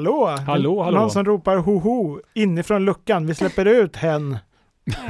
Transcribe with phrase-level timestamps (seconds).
[0.00, 0.26] Hallå!
[0.46, 0.98] Hallå, hallå.
[1.00, 3.26] Någon som ropar ho-ho inifrån luckan.
[3.26, 4.38] Vi släpper ut hen.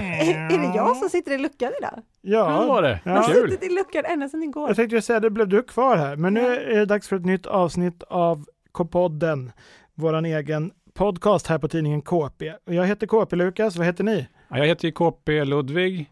[0.00, 2.02] Är det jag som sitter i luckan idag?
[2.20, 3.00] Ja, Hur var det?
[3.04, 3.28] Jag har Ja.
[3.34, 3.50] Kul.
[3.50, 4.68] suttit i luckan ända sedan igår.
[4.68, 6.16] jag tänkte ju säga det, blev du kvar här?
[6.16, 9.52] Men nu är det dags för ett nytt avsnitt av K-podden,
[9.94, 12.52] våran egen podcast här på tidningen KP.
[12.66, 14.26] Och jag heter KP Lukas, vad heter ni?
[14.48, 16.10] Ja, jag heter ju KP Ludvig.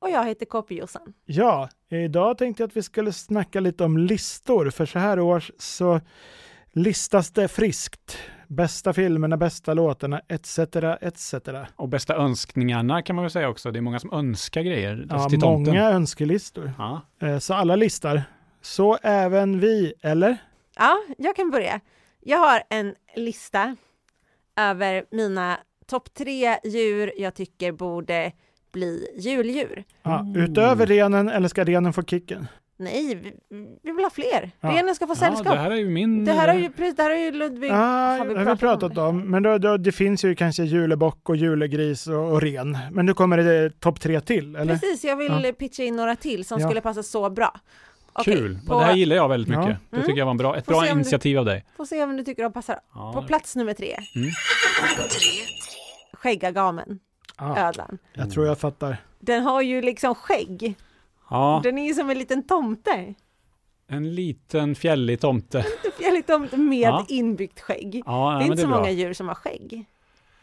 [0.00, 1.12] Och jag heter KP Jossan.
[1.26, 5.50] Ja, idag tänkte jag att vi skulle snacka lite om listor, för så här års
[5.58, 6.00] så
[6.72, 8.18] listas det friskt.
[8.48, 10.58] Bästa filmerna, bästa låtarna, etc.
[11.00, 11.34] etc.
[11.76, 13.70] Och bästa önskningarna kan man väl säga också.
[13.70, 15.74] Det är många som önskar grejer Ja, till tomten.
[15.74, 16.72] många önskelistor.
[16.78, 17.00] Ja.
[17.22, 18.22] Eh, Så alla listar.
[18.60, 20.36] Så även vi, eller?
[20.76, 21.80] Ja, jag kan börja.
[22.20, 23.76] Jag har en lista
[24.56, 28.32] över mina topp tre djur jag tycker borde
[28.72, 29.84] bli juldjur.
[30.02, 30.36] Ja, Mm.
[30.42, 32.46] utöver renen, eller ska renen få kicken?
[32.84, 33.32] Nej, vi,
[33.82, 34.50] vi vill ha fler.
[34.60, 34.68] Ja.
[34.68, 35.52] Renen ska få ja, sällskap.
[35.52, 36.24] det här är ju min...
[36.24, 38.56] Det här har ju, precis, det här har ju Ludvig Ja, har vi har vi
[38.60, 39.30] pratat om.
[39.30, 42.78] Men då, då, det finns ju kanske julebock och julegris och, och ren.
[42.90, 44.72] Men nu kommer det topp tre till, eller?
[44.78, 46.68] Precis, jag vill pitcha in några till som Ja.
[46.68, 47.54] skulle passa så bra.
[48.12, 48.58] Okej, Kul.
[48.66, 49.60] på- Och det här gillar jag väldigt Ja.
[49.60, 49.76] mycket.
[49.90, 50.06] Det Mm.
[50.06, 51.64] tycker jag var en bra, ett Får bra om du- initiativ av dig.
[51.76, 52.78] Får se om du tycker de passar.
[52.94, 53.12] Ja.
[53.14, 53.96] På plats nummer tre.
[54.16, 54.30] Mm.
[56.12, 56.98] Skäggagamen,
[57.38, 57.98] Ja, ödlan.
[58.12, 58.96] jag tror jag fattar.
[59.20, 60.74] Den har ju liksom skägg.
[61.32, 63.14] Ja, Den är ju som en liten tomte.
[63.88, 65.58] en liten fjällig tomte.
[65.58, 67.04] En fjällig tomte med Ja.
[67.08, 68.02] inbyggt skägg.
[68.06, 68.76] Ja, det är inte det så är bra.
[68.78, 69.84] många djur som har skägg.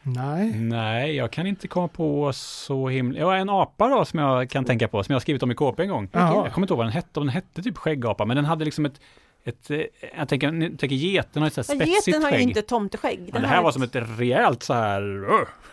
[0.02, 0.52] Nej.
[0.56, 3.20] Nej, jag kan inte komma på så himla...
[3.20, 5.56] Ja, en apa då som jag kan tänka på, som jag har skrivit om i
[5.56, 6.10] KP en gång.
[6.12, 6.36] Jaha.
[6.44, 8.66] Jag kommer inte ihåg vad den hette, om den hette typ skäggapa, men den hade
[8.66, 9.02] liksom ett...
[9.44, 9.82] ett eh,
[10.18, 12.48] jag tänker, ni tänker geten har ett så här Ja, spetsigt geten har ju skägg.
[12.48, 13.20] inte tomteskägg.
[13.20, 15.02] Den Men det här var som ett rejält så här...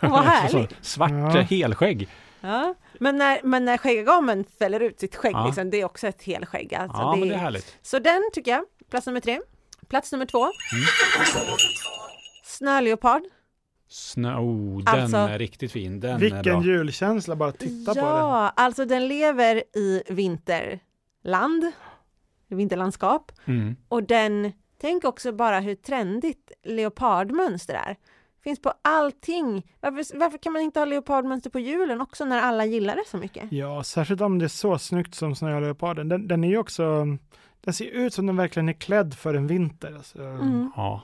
[0.00, 0.75] Vad så härligt.
[0.84, 1.38] svart Ja.
[1.38, 2.09] eh, helskägg.
[2.47, 2.75] Ja.
[3.01, 5.47] Men när, men när skäggagamen fäller ut sitt skägg, Ja.
[5.47, 6.75] liksom, det är också ett helskägg.
[6.75, 7.39] Alltså, Ja, det men det är...
[7.39, 7.77] är härligt.
[7.83, 9.41] Så den tycker jag, plats nummer tre.
[9.89, 10.39] Plats nummer två.
[10.45, 10.53] Mm.
[12.45, 13.23] Snöleopard.
[13.89, 16.01] Snö, oh, den Alltså- är riktigt fin.
[16.01, 18.05] Den är Vilken julkänsla, bara titta på den.
[18.09, 21.73] ja, alltså den lever i vinterland,
[22.49, 23.33] vinterlandskap.
[23.45, 23.77] Mm.
[23.89, 27.97] Och den, tänk också bara hur trendigt leopardmönster är.
[28.47, 29.67] Finns på allting.
[29.81, 33.17] Varför, varför kan man inte ha leopardmönster på julen också när alla gillar det så
[33.17, 33.53] mycket?
[33.53, 36.09] Ja, särskilt om det är så snyggt som snöleoparden.
[36.09, 37.06] Den, den är ju också,
[37.61, 39.95] den ser ut som den verkligen är klädd för en vinter.
[39.97, 40.19] Alltså.
[40.23, 40.71] Mm.
[40.77, 41.01] Ja.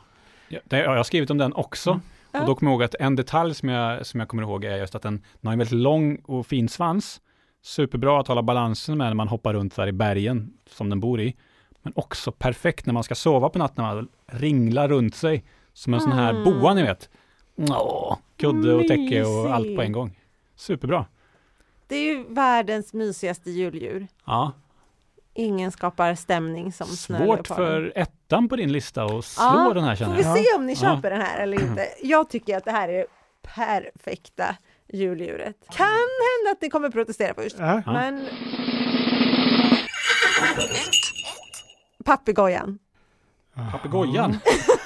[0.64, 1.91] Det, jag har skrivit om den också.
[1.91, 2.02] Mm.
[2.32, 2.41] Ja.
[2.41, 4.76] Och då kommer jag ihåg att en detalj som jag, som jag kommer ihåg är
[4.76, 7.20] just att den, den har en väldigt lång och fin svans.
[7.62, 11.20] Superbra att hålla balansen med när man hoppar runt där i bergen som den bor
[11.20, 11.36] i.
[11.82, 15.94] Men också perfekt när man ska sova på natten, när man ringlar runt sig som
[15.94, 16.44] en sån här Mm.
[16.44, 17.10] boa ni vet.
[17.56, 20.18] Åh, kudde och täcke och allt på en gång.
[20.56, 21.06] Superbra.
[21.86, 24.06] Det är ju världens mysigaste juldjur.
[24.24, 24.52] Ja,
[25.34, 27.44] Ingen skapar stämning som svårt snöleoparden.
[27.56, 30.38] för ettan på din lista att slå Ja, den här Får känner vi jag.
[30.38, 30.42] Ja.
[30.44, 30.78] se om ni Ja.
[30.96, 31.88] köper den här eller inte.
[32.02, 33.06] Jag tycker att det här är
[33.42, 34.56] perfekta
[34.92, 35.56] juldjuret.
[35.70, 37.56] Kan hända att ni kommer protestera först.
[37.58, 37.82] Ja.
[37.86, 37.92] Ja.
[37.92, 38.26] Men...
[42.04, 42.78] Papegojan.
[43.72, 44.38] Papegojan.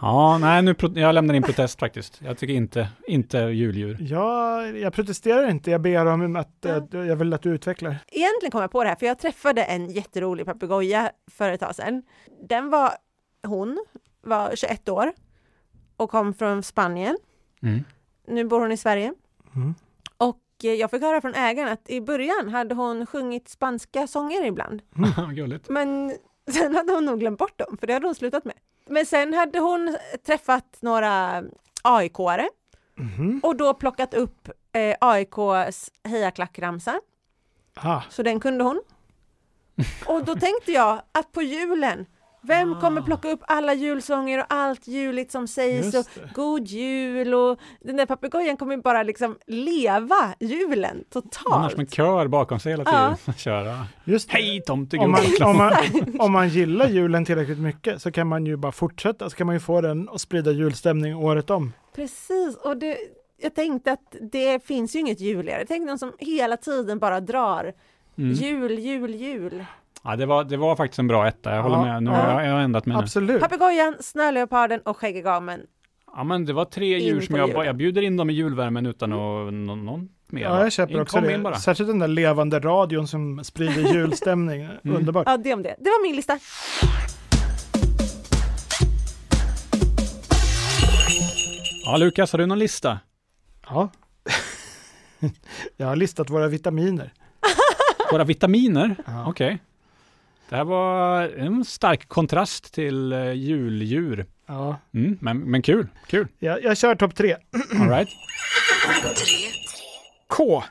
[0.00, 2.20] ja, nej, nu jag lämnar in protest faktiskt.
[2.24, 3.96] Jag tycker inte, inte juldjur.
[4.00, 5.70] Ja, jag protesterar inte.
[5.70, 7.96] Jag ber om att eh, jag vill att du utvecklar.
[8.08, 11.74] Egentligen kom jag på det här för jag träffade en jätterolig papegoja för ett tag
[11.74, 12.02] sedan.
[12.48, 12.90] Den var,
[13.42, 13.84] hon
[14.22, 15.12] var 21 år
[15.96, 17.18] och kom från Spanien.
[17.62, 17.84] Mm.
[18.28, 19.14] Nu bor hon i Sverige.
[19.56, 19.74] Mm.
[20.16, 24.44] Och eh, jag fick höra från ägaren att i början hade hon sjungit spanska sånger
[24.44, 24.82] ibland.
[25.34, 25.68] Gulligt.
[25.68, 26.12] Men
[26.50, 28.54] sen hade hon nog glömt bort dem, för det hade hon slutat med.
[28.88, 31.42] Men sen hade hon träffat några
[31.82, 32.48] AIK-are
[32.94, 33.40] Mhm.
[33.42, 37.00] och då plockat upp eh, AIKs hejaklackramsa,
[37.74, 38.82] Ah, så den kunde hon.
[40.06, 42.06] Och då tänkte jag att på julen,
[42.48, 42.80] vem Ah.
[42.80, 46.06] kommer plocka upp alla julsånger och allt juligt som sägs och.
[46.34, 51.76] God jul och den där papegojan kommer ju bara liksom leva julen Annars totalt.
[51.76, 53.16] med kör bakom sig hela Ja.
[53.16, 53.34] tiden.
[53.38, 53.86] Köra.
[54.04, 54.34] Just det.
[54.36, 55.46] Hej Om man, tomtegubben!
[55.48, 55.72] om, man,
[56.18, 59.56] om man gillar julen tillräckligt mycket så kan man ju bara fortsätta, så kan man
[59.56, 61.72] ju få den att sprida julstämning året om.
[61.94, 62.96] Precis, och det,
[63.42, 65.58] jag tänkte att det finns ju inget juligare.
[65.60, 67.72] Jag tänkte någon som hela tiden bara drar
[68.18, 68.32] Mm.
[68.32, 69.64] jul, jul, jul.
[70.04, 72.02] Ja, det, var, det var faktiskt en bra etta, jag håller Ja, med.
[72.02, 72.16] Nu ja.
[72.16, 72.96] har jag, jag har ändrat mig.
[72.96, 73.40] Absolut.
[73.40, 75.60] Papegojan, snöleoparden och skäggegamen.
[76.16, 78.86] Ja, men det var tre In djur som jag, jag bjuder in dem i julvärmen
[78.86, 80.42] utan att någon, någon mer.
[80.42, 81.54] Ja, jag köper In- också in bara.
[81.54, 81.60] det.
[81.60, 84.62] Särskilt den där levande radion som sprider julstämning.
[84.62, 84.96] Mm.
[84.96, 85.26] Underbart.
[85.26, 85.74] Ja, det om det.
[85.78, 86.38] Det var min lista.
[91.84, 92.98] Ja, Lukas, har du någon lista?
[93.68, 93.90] Ja.
[95.76, 97.12] jag har listat våra vitaminer.
[98.12, 98.96] Våra vitaminer?
[99.06, 99.26] Ja.
[99.28, 99.58] Okej.
[100.48, 104.26] Det här var en stark kontrast till uh, juldjur.
[104.46, 104.76] Ja.
[104.94, 106.28] Mm, men, men kul, kul.
[106.38, 107.36] Jag, jag kör topp tre.
[107.80, 108.08] All right.
[110.28, 110.62] K.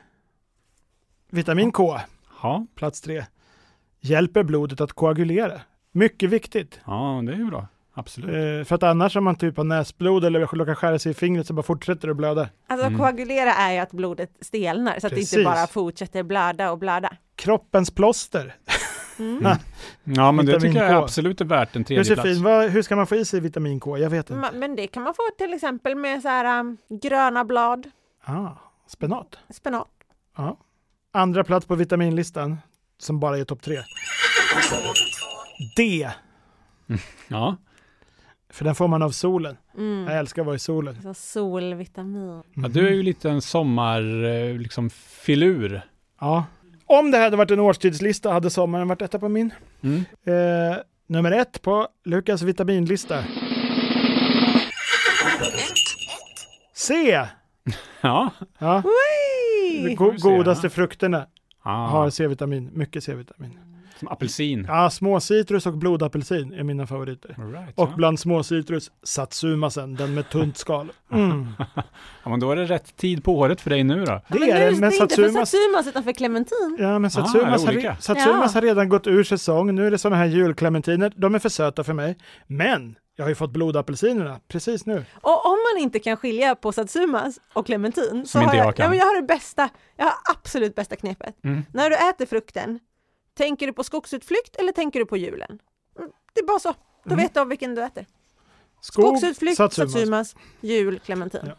[1.30, 1.98] Vitamin K,
[2.42, 3.24] Ja, plats tre.
[4.00, 5.60] Hjälper blodet att koagulera.
[5.92, 6.80] Mycket viktigt.
[6.86, 7.66] ja, det är ju bra.
[7.94, 8.28] Absolut.
[8.60, 11.46] Eh, för att annars om man typ har näsblod eller råkar skära sig i fingret
[11.46, 12.48] så bara fortsätter det blöda.
[12.66, 12.98] Alltså Mm.
[12.98, 15.32] koagulera är ju att blodet stelnar så att det Precis.
[15.32, 17.12] inte bara fortsätter blöda och blöda.
[17.36, 18.54] Kroppens plåster.
[19.18, 19.36] Mm.
[19.46, 19.58] Mm.
[20.04, 22.26] Ja, men det tycker jag absolut är värt en tredje plats.
[22.28, 23.98] Josefin, vad, hur ska man få i sig vitamin K?
[23.98, 24.46] Jag vet inte.
[24.46, 27.90] Ma- Men det kan man få till exempel med så här um, gröna blad,
[28.24, 28.48] Ah,
[28.86, 29.38] spenat.
[29.50, 29.88] spenat.
[30.36, 30.56] Ja.
[31.12, 32.56] Andra plats på vitaminlistan
[32.98, 33.78] som bara är topp tre.
[35.76, 36.08] D.
[37.28, 37.56] Ja,
[38.50, 39.56] För den får man av solen.
[39.76, 40.04] Mm.
[40.08, 41.02] Jag älskar att vara i solen.
[41.02, 42.42] Så solvitamin.
[42.54, 45.80] ja du är ju lite en sommar, eh, liksom filur.
[46.20, 46.44] Ja.
[46.88, 49.52] Om det hade varit en årstidslista hade sommaren varit etta på min.
[49.80, 50.04] Mm.
[50.24, 50.76] Eh,
[51.06, 53.24] nummer ett på Lukas vitaminlista.
[56.74, 56.94] C.
[58.00, 58.30] Ja.
[58.58, 58.82] Ja,
[59.84, 61.26] de go- godaste frukterna
[61.62, 62.70] Ah, har C-vitamin.
[62.72, 63.58] Mycket C-vitamin.
[63.98, 64.64] Som apelsin.
[64.68, 67.28] Ja, småcitrus och blodapelsin är mina favoriter.
[67.52, 67.92] Right, Och ja.
[67.96, 70.92] bland småcitrus, satsumasen, den med tunt skal.
[71.12, 71.46] Mm.
[72.24, 74.20] ja, men då är det rätt tid på året för dig nu då.
[74.28, 76.76] Det men är det, men det är inte för satsumas, satsumas utan för clementin.
[76.78, 78.60] ja, men Ah, satsumas, är har, satsumas Ja.
[78.60, 79.74] har redan gått ur säsong.
[79.74, 81.12] Nu är det sådana här julklementiner.
[81.16, 82.16] De är för söta för mig.
[82.46, 85.04] Men jag har ju fått blodapelsinerna precis nu.
[85.20, 88.66] Och om man inte kan skilja på satsumas och clementin så Som inte har jag
[88.66, 88.84] jag, kan.
[88.84, 91.44] ja, men jag har det bästa, jag har absolut bästa knepet.
[91.44, 91.62] Mm.
[91.72, 92.78] När du äter frukten,
[93.38, 95.58] tänker du på skogsutflykt eller tänker du på julen?
[95.98, 96.74] Mm, Det är bara så.
[97.04, 97.18] Då Mm.
[97.24, 98.06] vet du av vilken du äter.
[98.80, 99.92] Skog, Skogsutflykt, satsumas.
[99.92, 101.40] satsumas, jul, clementin.
[101.46, 101.52] Ja.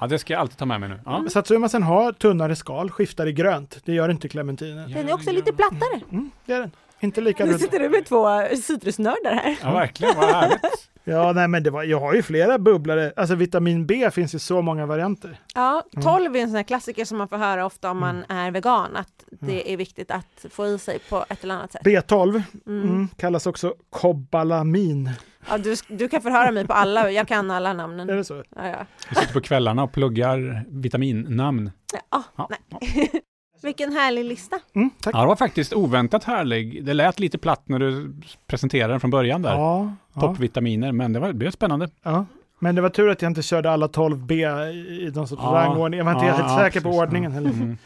[0.00, 1.00] Ja, det ska jag alltid ta med mig nu.
[1.04, 1.20] Ja.
[1.20, 3.78] Men Satsumasen har tunnare skal, skiftar i grönt.
[3.84, 4.90] Det gör inte clementinen.
[4.92, 6.00] Den är också lite plattare.
[6.10, 6.70] Mm, det är den.
[7.00, 8.26] Inte lika Nu sitter du med två
[8.62, 9.58] citrusnördar här.
[9.62, 10.16] Ja, verkligen.
[10.16, 10.60] Vad härligt.
[11.04, 13.12] Ja, nej, men det var, jag har ju flera bubblare.
[13.16, 15.40] Alltså vitamin B finns i så många varianter.
[15.54, 16.04] Ja, Mm.
[16.04, 18.96] 12 är en sån här klassiker som man får höra ofta om man är vegan,
[18.96, 21.82] att det är viktigt att få i sig på ett eller annat sätt.
[21.84, 22.82] B12 Mm.
[22.82, 25.10] mm, kallas också kobalamin.
[25.48, 28.06] Ja, du, du kan förhöra mig på alla, jag kan alla Är namnen.
[28.06, 28.42] det så?
[28.56, 28.86] Ja, ja.
[29.08, 31.70] Du sitter på kvällarna och pluggar vitaminnamn.
[32.10, 32.48] Ja, Ja.
[32.50, 33.10] nej.
[33.62, 34.58] Vilken härlig lista.
[34.74, 35.14] Mm, tack.
[35.14, 36.84] Ja, det var faktiskt oväntat härlig.
[36.84, 38.14] Det lät lite platt när du
[38.46, 39.54] presenterade den från början där.
[39.54, 41.88] Ja, ja, Toppvitaminer, men det, var, det blev spännande.
[42.02, 42.26] ja.
[42.60, 45.50] Men det var tur att jag inte körde alla 12 B i någon sorts Ja,
[45.52, 45.98] rangordning.
[45.98, 47.50] Jag var inte ja, helt ja, säker på ordningen heller.
[47.50, 47.78] Mm.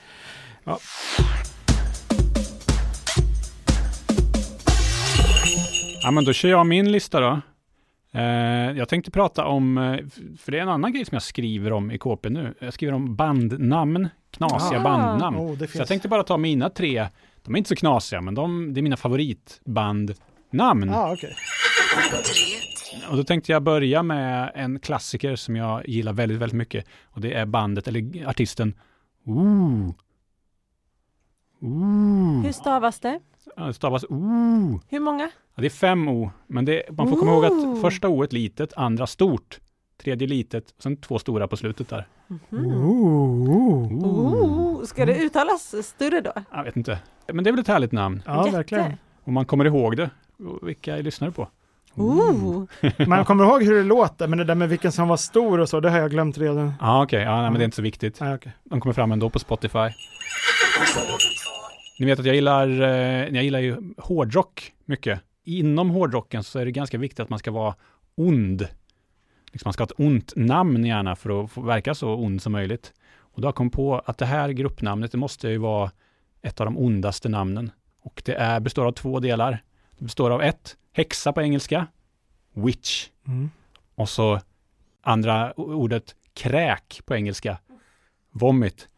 [0.65, 0.79] Ja.
[6.03, 7.41] Ja, men då kör jag min lista då.
[8.15, 8.23] Eh,
[8.79, 9.97] jag tänkte prata om, eh,
[10.39, 12.55] för det är en annan grej som jag skriver om i KP nu.
[12.59, 14.83] Jag skriver om bandnamn, knasiga Ah.
[14.85, 15.37] bandnamn.
[15.37, 15.89] Oh, det Så jag finns.
[15.89, 17.09] tänkte bara ta mina tre,
[17.43, 20.91] de är inte så knasiga, men de, det är mina favoritbandnamn.
[20.91, 21.35] Ah, okej.
[23.11, 26.87] Och då tänkte jag börja med en klassiker som jag gillar väldigt, väldigt mycket.
[27.05, 28.75] Och det är bandet, eller artisten,
[29.27, 29.91] Ooh.
[31.61, 32.43] Ooh.
[32.45, 33.21] Hur stavas det?
[33.57, 34.81] Det stavas Ooh.
[34.89, 35.31] Hur många?
[35.55, 38.29] Ja, det är fem O, men det, man får komma ihåg att första O är
[38.31, 39.61] litet, andra stort,
[40.03, 42.07] tredje litet, och sen två stora på slutet där.
[42.49, 42.85] Mhm.
[42.85, 44.05] Ooh.
[44.05, 46.33] Oh, ska det uttalas större då?
[46.53, 46.99] Jag vet inte.
[47.33, 48.57] Men det är väl ett härligt namn, Ja, Jätte.
[48.57, 48.93] verkligen.
[49.25, 50.11] om man kommer ihåg det.
[50.63, 51.49] Vilka lyssnar på.
[51.95, 52.65] Oh.
[53.09, 55.69] Man kommer ihåg hur det låter, men det där med vilken som var stor och
[55.69, 56.73] så, det har jag glömt redan.
[56.81, 58.21] Ja, okej, ja, nej, men det är inte så viktigt.
[58.21, 58.53] Nej, okej.
[58.65, 59.89] De kommer fram ändå på Spotify.
[61.99, 62.89] Ni vet att jag gillar, eh,
[63.35, 65.21] jag gillar ju hårdrock mycket.
[65.45, 67.75] Inom hårdrocken så är det ganska viktigt att man ska vara
[68.17, 68.69] ond.
[69.53, 72.53] Liksom man ska ha ett ont namn gärna för att få verka så ond som
[72.53, 72.93] möjligt.
[73.17, 75.91] Och då har jag kommit på att det här gruppnamnet, det måste ju vara
[76.43, 77.71] ett av de ondaste namnen.
[78.03, 79.63] Och det är, består av två delar.
[79.99, 81.87] Det består av ett, häxa på engelska,
[82.55, 83.51] witch, Mm.
[83.95, 84.41] och så
[85.03, 87.59] andra ordet kräk på engelska.
[88.31, 88.89] Vomit.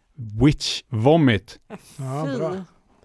[0.43, 1.59] Witch vomit.
[1.99, 2.65] Ja, bra.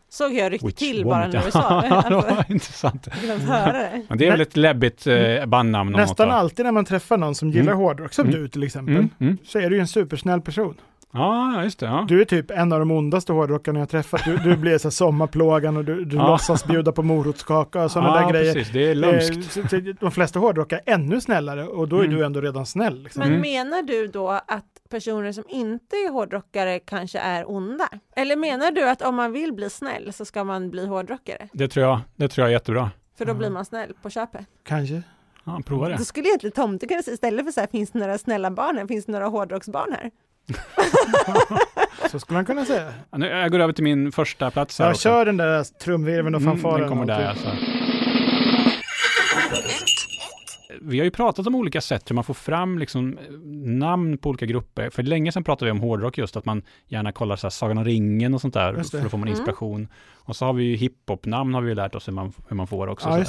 [0.09, 1.87] Såg jag ryckte till bara när du sa det.
[1.89, 3.07] Ja, det Alltså, var intressant.
[3.47, 4.01] höra det.
[4.07, 5.87] Men det är väl ett läbbigt eh, bandnamn.
[5.87, 7.77] om något, Nästan alltid när man träffar någon som gillar Mm.
[7.83, 8.41] hårdrock, som Mm.
[8.41, 9.37] du till exempel, Mm, mm.
[9.45, 10.73] så är du ju en supersnäll person.
[11.13, 11.85] Ja, just det.
[11.85, 12.05] Ja.
[12.07, 14.21] Du är typ en av de ondaste hårdrockarna jag träffat.
[14.25, 16.27] Du, du blir så här sommarplågan och du, du Ja.
[16.27, 18.53] låtsas bjuda på morotskaka och sådana ja, där grejer.
[18.53, 18.73] precis.
[18.73, 19.57] Det är lömskt.
[19.73, 22.17] Eh, De flesta hårdrockare är ännu snällare och då är Mm.
[22.17, 23.03] du ändå redan snäll.
[23.03, 23.19] Liksom.
[23.19, 23.41] Men Mm.
[23.41, 27.89] menar du då att personer som inte är hårdrockare kanske är onda?
[28.15, 31.49] Eller menar du att om man vill bli snäll så ska man bli hårdrockare?
[31.53, 31.99] Det tror jag.
[32.15, 32.91] Det tror jag är jättebra.
[33.17, 34.45] För då blir man snäll på köpet.
[34.63, 35.01] Kanske.
[35.43, 35.95] Ja, prova det.
[35.97, 38.77] Då skulle egentligen tomte kunna säga istället för så här, finns det några snälla barn
[38.77, 38.87] här?
[38.87, 40.11] Finns det några hårdrocksbarn här?
[42.11, 42.93] Så skulle man kunna säga.
[43.11, 45.01] Ja, nu, jag går över till min första plats här Jag också.
[45.01, 46.79] kör den där trumvirveln och Mm, fanfaren.
[46.79, 47.27] Den kommer där typ.
[47.29, 47.49] alltså.
[50.81, 53.31] Vi har ju pratat om olika sätt hur man får fram liksom, eh,
[53.79, 54.89] namn på olika grupper.
[54.89, 57.77] För länge sedan pratade vi om hårdrock just, att man gärna kollar så här Sagan
[57.77, 59.39] om ringen och sånt där, för då får man Mm.
[59.39, 59.87] inspiration.
[60.13, 62.67] Och så har vi ju hiphop-namn har vi ju lärt oss hur man, hur man
[62.67, 63.09] får också.
[63.09, 63.25] Ja.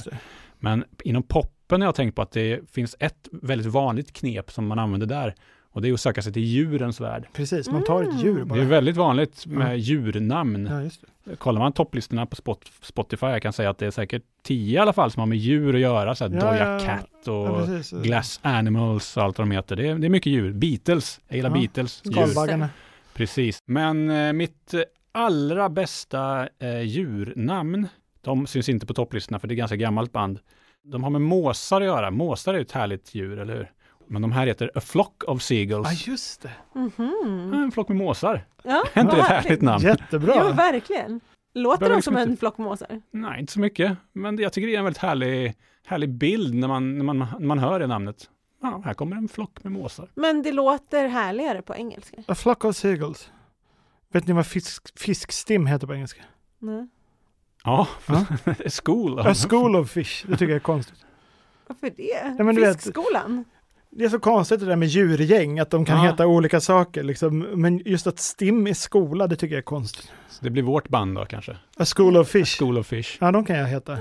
[0.59, 4.67] Men inom poppen har jag tänkt på att det finns ett väldigt vanligt knep som
[4.67, 5.35] man använder där.
[5.73, 7.27] Och det är att söka sig till djurens värld.
[7.33, 8.65] Precis, man tar ett djur Det är bara.
[8.65, 9.75] väldigt vanligt med Ja.
[9.75, 10.67] djurnamn.
[10.71, 11.37] Ja, just det.
[11.37, 14.79] Kollar man topplistorna på Spot, Spotify, jag kan säga att det är säkert tio i
[14.79, 16.15] alla fall som har med djur att göra.
[16.15, 16.87] Så här Ja, Doja ja.
[16.87, 17.35] Cat och
[17.93, 18.03] Ja.
[18.03, 19.77] Glass Animals och allt vad de heter.
[19.77, 20.53] Det är, det är mycket djur.
[20.53, 22.03] Beatles, jag gillar Beatles.
[22.05, 22.69] Skalbaggarna.
[23.15, 23.59] Precis.
[23.67, 24.81] Men eh, mitt eh,
[25.13, 27.89] allra bästa eh, djurnamn,
[28.21, 30.39] de syns inte på topplistorna för det är ganska gammalt band.
[30.85, 32.11] De har med måsar att göra.
[32.11, 33.71] Måsar är ju ett härligt djur, eller hur?
[34.13, 35.89] Men de här heter A Flock of Seagulls.
[36.07, 36.51] Ja, just det.
[36.75, 37.51] Mhm.
[37.55, 38.45] Ja, En flock med måsar.
[38.65, 39.85] Ja, Är inte det ett härligt namn?
[39.85, 40.35] Jättebra.
[40.37, 41.21] Jo, verkligen.
[41.55, 43.03] Låter Behöver de som en flock måsar?
[43.11, 43.97] Nej, inte så mycket.
[44.13, 45.55] Men jag tycker det är en väldigt härlig,
[45.87, 48.31] härlig bild när man, när, man, när man hör det namnet.
[48.63, 50.09] Ja, här kommer en flock med måsar.
[50.15, 52.17] Men det låter härligare på engelska.
[52.29, 53.31] A flock of seagulls.
[54.13, 56.23] Vet ni vad fisk, fiskstim heter på engelska?
[56.59, 56.89] Nej.
[57.65, 58.25] Ja, Ja.
[58.85, 59.19] school.
[59.19, 60.25] A school of fish.
[60.27, 61.05] Det tycker jag är konstigt.
[61.67, 62.35] Varför det?
[62.39, 63.45] Ja, du vet- Fiskskolan?
[63.93, 66.11] Det är så konstigt det där med djurgäng, att de kan Ja.
[66.11, 67.03] heta olika saker.
[67.03, 67.39] Liksom.
[67.39, 70.13] Men just att STIM är skola, det tycker jag är konstigt.
[70.31, 71.53] Så det blir vårt band då kanske.
[71.79, 72.59] A school of fish.
[72.59, 73.17] School of Fish.
[73.21, 73.99] Ja, de kan jag heta.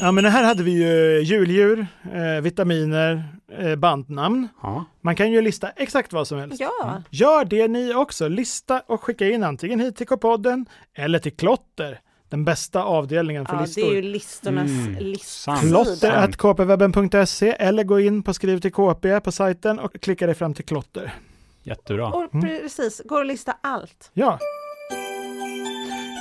[0.00, 3.24] Ja, men här hade vi ju juldjur, eh, vitaminer,
[3.58, 4.48] eh, bandnamn.
[4.62, 4.84] Ja.
[5.00, 6.60] Man kan ju lista exakt vad som helst.
[6.60, 7.02] Ja.
[7.10, 8.28] Gör det ni också.
[8.28, 13.52] Lista och skicka in antingen hit till K-podden eller till Klotter, den bästa avdelningen för
[13.54, 13.84] ja, det listor.
[13.90, 15.56] är ju listornas Mm, listsida.
[15.56, 15.68] sant.
[15.70, 16.16] Klotter Sant.
[16.16, 20.54] at kpwebben.se eller gå in på skriv till KP på sajten och klicka dig fram
[20.54, 21.14] till Klotter.
[21.62, 22.06] Jättebra.
[22.08, 22.48] Och Mm.
[22.60, 24.10] precis, går att lista allt.
[24.14, 24.38] Ja.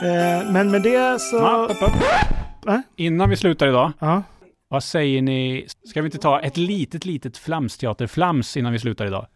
[0.03, 1.35] Eh, men med det så...
[1.35, 2.03] Ja, upp, upp.
[2.65, 2.83] Va?
[2.95, 4.23] Innan vi slutar idag, Ja.
[4.67, 5.67] vad säger ni?
[5.89, 9.27] Ska vi inte ta ett litet, litet flamsteater-flams innan vi slutar idag?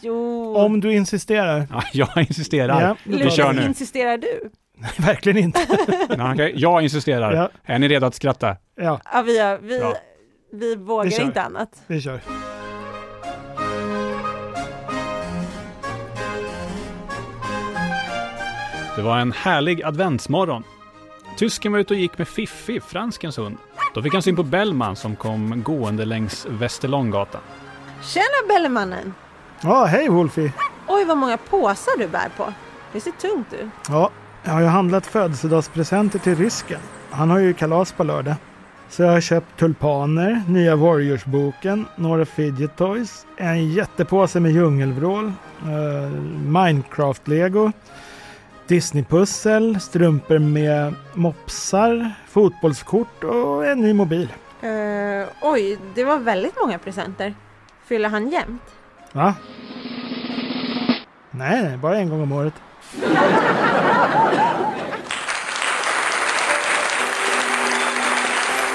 [0.00, 0.56] Jo.
[0.56, 1.66] Om du insisterar.
[1.70, 2.80] Ja, jag insisterar.
[2.82, 3.62] Ja, Vi kör nu.
[3.64, 4.50] insisterar du?
[4.98, 5.60] verkligen inte.
[6.18, 6.52] Ja, okej.
[6.56, 7.32] Jag insisterar.
[7.32, 8.56] Ja, Är ni redo att skratta?
[8.76, 9.94] ja, Ja, vi, har- vi, Bra.
[10.52, 11.82] vi vågar inte annat.
[11.86, 12.20] vi kör.
[18.96, 20.64] Det var en härlig adventsmorgon.
[21.36, 23.56] Tysken var ute och gick med Fiffi, franskens hund.
[23.94, 27.40] Då fick han syn på Bellman som kom gående längs Västerlånggatan.
[28.02, 29.14] Tjena Bellemannen!
[29.60, 30.52] Ja, hej Wolfie.
[30.88, 32.52] Oj, vad många påsar du bär på.
[32.92, 33.66] Det ser tungt ut.
[33.88, 34.10] Ja,
[34.44, 36.80] jag har ju handlat födelsedagspresenter till risken.
[37.10, 38.34] Han har ju kalas på lördag.
[38.88, 45.32] Så jag har köpt tulpaner, nya Warriors-boken, några fidget toys, en jättepåse med djungelvrål,
[45.62, 46.10] eh,
[46.46, 47.72] Minecraft-lego,
[48.66, 54.28] Disney-pussel, strumpor med mopsar, fotbollskort och en ny mobil.
[54.62, 57.34] Eh, oj, det var väldigt många presenter.
[57.84, 58.62] Fyller han jämt?
[59.12, 59.34] Va?
[61.30, 62.54] Nej, nej, bara en gång om året.
[62.94, 63.06] Kul!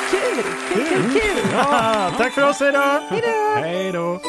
[0.10, 1.38] Kul, kul, kul!
[1.54, 2.60] Ja, tack för oss!
[2.60, 3.62] Hej då!
[3.62, 4.20] Hej då!